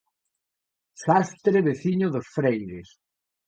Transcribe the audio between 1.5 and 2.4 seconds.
veciño dos